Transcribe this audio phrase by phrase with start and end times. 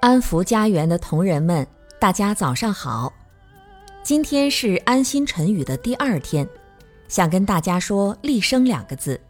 [0.00, 1.66] 安福家园的同仁们，
[1.98, 3.12] 大家早上好。
[4.02, 6.48] 今天是安心晨语的第二天，
[7.06, 9.20] 想跟大家说“立生”两个字。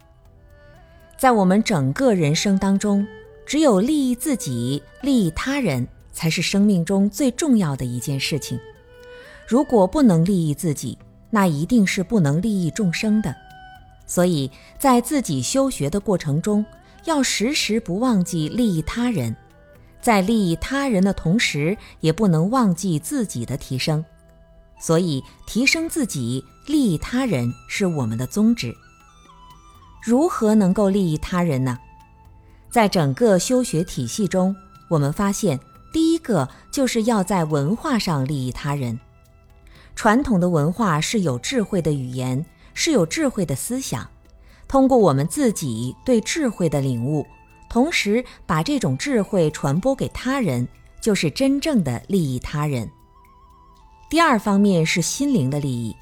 [1.19, 3.05] 在我们整个人生当中，
[3.45, 8.57] 只有利益自己、利益他人，才是生命中最重要的一件事情。
[9.49, 10.97] 如果不能利益自己，
[11.31, 13.35] 那一定是不能利益众生的。
[14.07, 16.65] 所以在自己修学的过程中，
[17.07, 19.35] 要时时不忘记利益他人。
[20.01, 24.05] 在利益他人的同时，也不能忘记自己的提升，
[24.81, 28.75] 所以提升自己、利益他人是我们的宗旨。
[30.03, 31.79] 如何能够利益他人呢？
[32.71, 34.57] 在整个修学体系中，
[34.89, 35.61] 我们发现，
[35.93, 38.99] 第一个就是要在文化上利益他人。
[39.95, 44.09] 传统的文化是有智慧的语言，是有智慧的思想，
[44.67, 47.27] 通过我们自己对智慧的领悟。
[47.71, 50.67] 同时，把这种智慧传播给他人，
[51.01, 52.91] 就是真正的利益他人。
[54.11, 55.95] 第二方面是心灵的利益。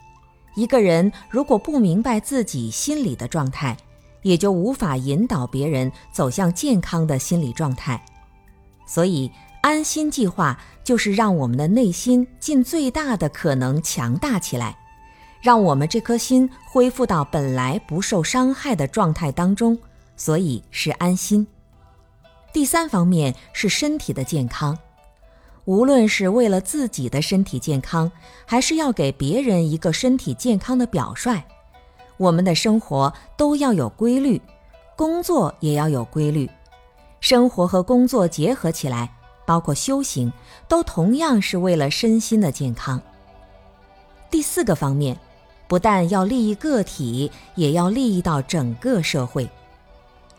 [0.56, 3.76] 一个人如果不明白自己心理的状态，
[4.22, 8.02] 也就无法引导别人走向健康的心理状态。
[8.86, 14.74] 所以，安心计划就是让我们的内心尽最大的可能强大起来，
[15.42, 19.78] 让我们这颗心恢复到本来不受伤害的状态当中。
[20.16, 21.46] 所以是安心。
[22.58, 24.76] 第三方面是身体的健康，
[25.64, 28.10] 无论是为了自己的身体健康，
[28.44, 31.40] 还是要给别人一个身体健康的表率，
[32.16, 34.42] 我们的生活都要有规律，
[34.96, 36.50] 工作也要有规律，
[37.20, 39.08] 生活和工作结合起来，
[39.46, 40.32] 包括修行，
[40.66, 43.00] 都同样是为了身心的健康。
[44.32, 45.16] 第四个方面，
[45.68, 49.48] 不但要利益个体，也要利益到整个社会。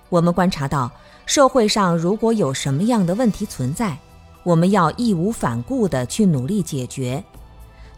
[0.09, 0.91] 我们观察到。
[1.25, 3.95] 社会上如果有什么样的问题存在，
[4.41, 7.23] 我们要义无反顾地去努力解决。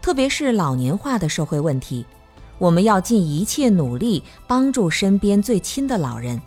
[0.02, 2.04] 特别是老年化的社会问题，
[2.58, 6.38] 我们要尽一切努力帮助身边最亲的老人，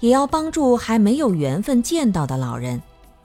[0.00, 2.80] 也要帮助还没有缘分见到的老人，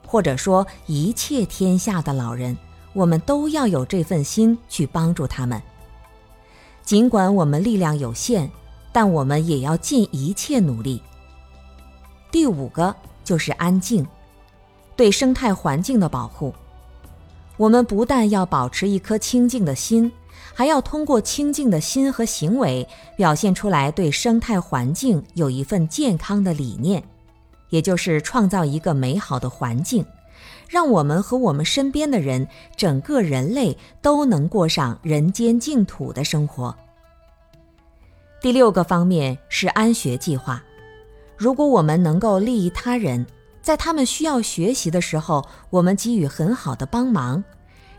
[0.05, 2.57] 或者说一切天下的老人，
[2.91, 5.61] 我们都要有这份心去帮助他们。
[6.83, 8.51] 尽管我们力量有限，
[8.91, 11.01] 但我们也要尽一切努力。
[12.31, 14.05] 第五个就是安静，
[14.95, 16.53] 对生态环境的保护。
[17.57, 20.11] 我们不但要保持一颗清净的心，
[20.53, 22.87] 还要通过清净的心和行为，
[23.17, 27.03] 表现出来对生态环境有一份健康的理念，
[27.69, 30.05] 也就是创造一个美好的环境，
[30.69, 32.47] 让我们和我们身边的人，
[32.77, 36.73] 整个人类都能过上人间净土的生活。
[38.39, 40.63] 第六个方面是安学计划。
[41.39, 43.25] 如果我们能够利益他人，
[43.61, 47.41] 在他们需要学习的时候，我们给予很好的帮忙，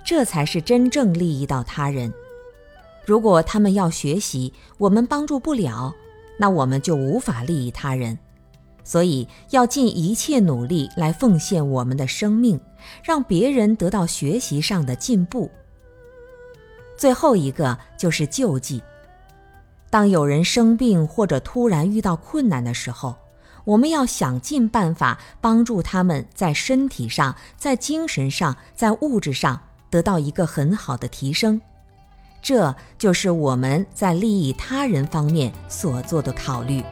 [0.04, 2.12] 这才是真正利益到他人。
[3.06, 5.94] 如果他们要学习，我们帮助不了，
[6.38, 8.18] 那我们就无法利益他人。
[8.84, 12.60] 所以要尽一切努力来奉献我们的生命，
[13.02, 15.50] 让别人得到学习上的进步。
[16.94, 18.82] 最后一个就是救济。
[19.88, 23.16] 当有人生病或者突然遇到困难的时候，
[23.64, 31.60] 我们要想尽办法帮助他们在身体上、在精神上、在物质上得到一个很好的提升，
[32.40, 36.82] 这就是我们在利益他人方面所做的考虑。